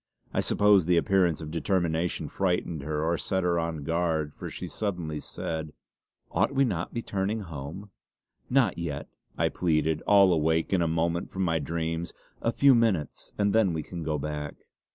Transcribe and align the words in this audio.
I 0.33 0.39
suppose 0.39 0.87
the 0.87 0.97
appearance 0.97 1.41
of 1.41 1.51
determination 1.51 2.27
frightened 2.27 2.81
her 2.81 3.03
or 3.05 3.19
set 3.19 3.43
her 3.43 3.59
on 3.59 3.83
guard, 3.83 4.33
for 4.33 4.49
she 4.49 4.67
suddenly 4.67 5.19
said: 5.19 5.73
"Ought 6.31 6.55
we 6.55 6.65
not 6.65 6.87
to 6.89 6.93
be 6.95 7.01
turning 7.03 7.41
home?" 7.41 7.91
"Not 8.49 8.79
yet!" 8.79 9.09
I 9.37 9.49
pleaded, 9.49 10.01
all 10.07 10.33
awake 10.33 10.73
in 10.73 10.81
a 10.81 10.87
moment 10.87 11.29
from 11.29 11.43
my 11.43 11.59
dreams. 11.59 12.13
"A 12.41 12.51
few 12.51 12.73
minutes, 12.73 13.31
and 13.37 13.53
then 13.53 13.73
we 13.73 13.83
can 13.83 14.01
go 14.01 14.17
back." 14.17 14.55